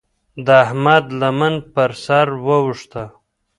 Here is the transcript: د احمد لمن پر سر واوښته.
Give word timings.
د 0.45 0.47
احمد 0.65 1.05
لمن 1.21 1.53
پر 1.73 1.91
سر 2.03 2.27
واوښته. 2.45 3.03